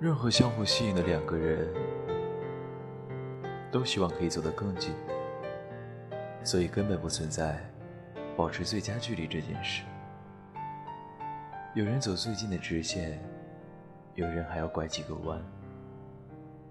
[0.00, 1.68] 任何相互吸引的两个人，
[3.70, 4.94] 都希望可以走得更近，
[6.42, 7.60] 所以根本不存在
[8.34, 9.82] 保持最佳距离这件事。
[11.74, 13.22] 有人走最近的直线，
[14.14, 15.38] 有人还要拐几个弯。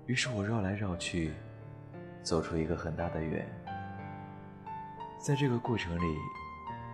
[0.08, 1.32] 于是我绕来绕去，
[2.24, 3.48] 走出一个很大的圆。
[5.20, 6.18] 在这个过程里，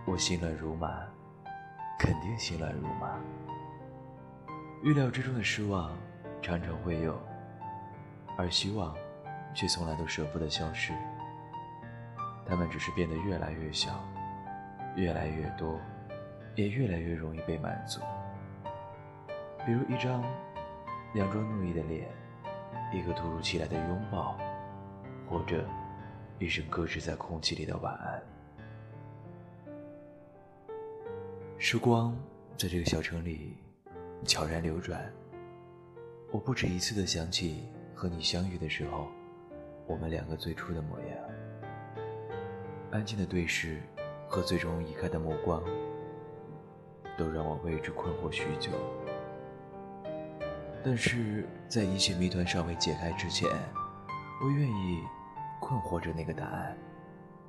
[0.04, 1.02] 我心乱如麻，
[1.98, 3.18] 肯定心乱如麻。
[4.82, 5.96] 预料之中的失望
[6.46, 7.20] 常常会有，
[8.38, 8.96] 而希望
[9.52, 10.92] 却从来都舍不得消失。
[12.46, 14.00] 它们只是变得越来越小，
[14.94, 15.76] 越来越多。
[16.54, 18.00] 也越来越容易被满足，
[19.66, 20.22] 比如一张
[21.14, 22.08] 佯装怒意的脸，
[22.94, 24.38] 一个突如其来的拥抱，
[25.28, 25.68] 或者
[26.38, 28.22] 一声搁置在空气里的晚安。
[31.58, 32.16] 时光
[32.56, 33.58] 在这个小城里
[34.24, 35.12] 悄然流转，
[36.36, 39.08] 我不止一次的想起和你相遇的时候，
[39.86, 41.08] 我们两个最初的模样。
[42.90, 43.80] 安静的对视
[44.28, 45.62] 和最终移开的目光。
[47.16, 48.70] 都让我为之困惑许久，
[50.84, 53.48] 但是在一切谜团尚未解开之前，
[54.42, 55.00] 我愿意
[55.58, 56.76] 困惑着那个答案；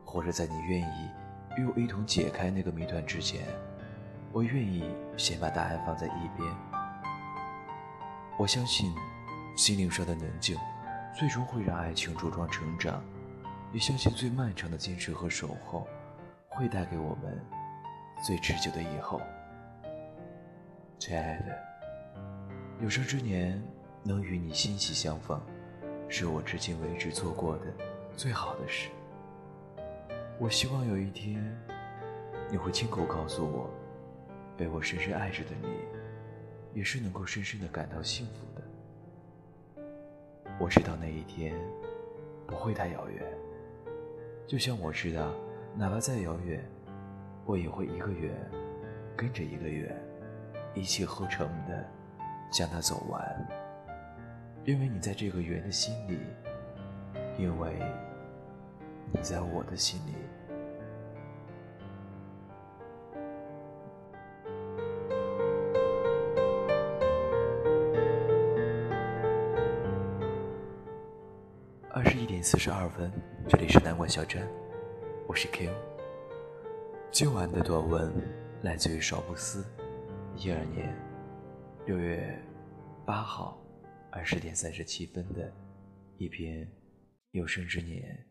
[0.06, 1.10] 或者在你愿意
[1.58, 3.42] 与我一同解开那个谜团之前，
[4.32, 4.86] 我愿意
[5.18, 6.50] 先把答案放在一边。
[8.40, 8.94] 我相信，
[9.56, 10.56] 心灵上的宁静，
[11.18, 13.02] 最终会让爱情茁壮成长；
[13.74, 15.88] 也相信最漫长的坚持和守候，
[16.48, 17.44] 会带给我们
[18.24, 19.20] 最持久的以后。
[21.00, 21.60] 亲爱的，
[22.80, 23.60] 有生之年
[24.04, 25.42] 能与你欣喜相逢，
[26.08, 27.66] 是我至今为止做过的
[28.16, 28.90] 最好的事。
[30.38, 31.44] 我希望有一天，
[32.52, 33.68] 你会亲口告诉我，
[34.56, 35.68] 被我深深爱着的你，
[36.78, 39.82] 也是能够深深的感到幸福的。
[40.60, 41.56] 我知道那一天
[42.46, 43.26] 不会太遥远，
[44.46, 45.34] 就像我知道，
[45.76, 46.64] 哪怕再遥远，
[47.48, 48.32] 我也会一个圆
[49.16, 49.92] 跟着一个圆。
[50.76, 51.84] 一气呵成的
[52.52, 53.48] 将它走完，
[54.64, 56.20] 因为你在这个圆的心里，
[57.40, 57.82] 因为
[59.12, 60.14] 你在我的心里。
[71.98, 73.12] 二十一点四十二分，
[73.50, 74.48] 这里是南关小镇，
[75.28, 75.74] 我是 Q。
[77.12, 78.14] 今晚的短文
[78.62, 79.66] 来自于少不思。
[80.36, 80.96] 一二年
[81.88, 82.40] 六月
[83.04, 83.60] 八号
[84.12, 85.52] 二十点三十七分的
[86.20, 86.72] 一篇
[87.32, 88.28] 有生之年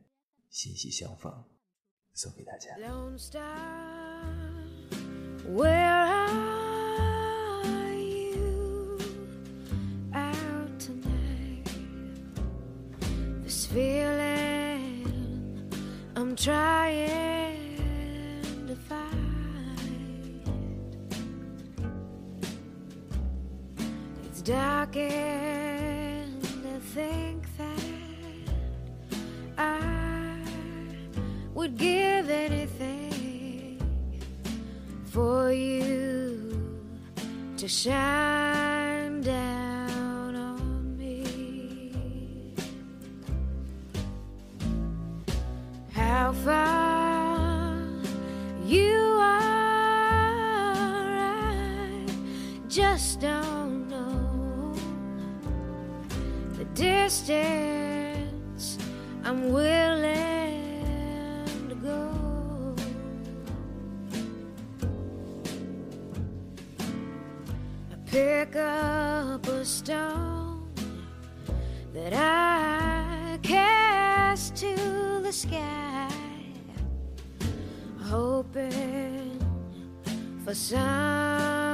[0.48, 1.32] 欣喜相逢，
[2.14, 2.70] 送给大家。
[13.56, 15.08] this feeling
[16.14, 17.56] I'm trying
[18.66, 20.42] to find.
[24.26, 27.80] It's dark and I think that
[29.56, 30.38] I
[31.54, 33.80] would give anything
[35.06, 36.60] for you
[37.56, 38.65] to shine.
[57.26, 58.78] Distance
[59.24, 60.04] I'm willing
[61.68, 62.76] to go.
[67.90, 70.70] I pick up a stone
[71.92, 76.08] that I cast to the sky,
[78.04, 79.40] hoping
[80.44, 81.65] for some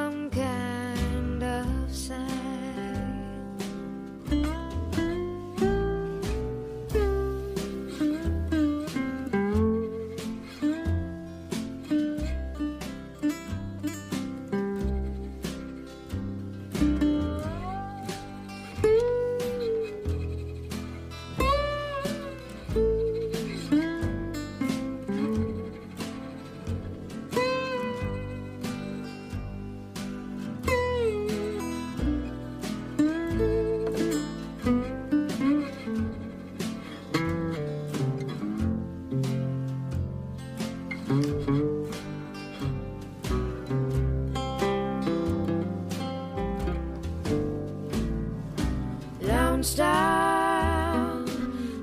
[49.62, 51.23] Star,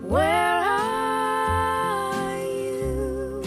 [0.02, 3.42] where are you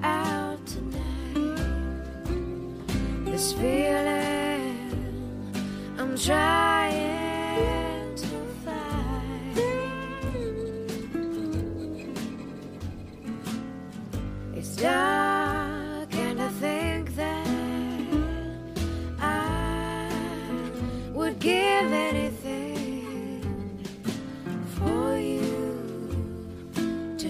[0.00, 1.58] out tonight?
[3.24, 4.92] This feeling
[5.98, 6.65] I'm trying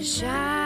[0.07, 0.56] shine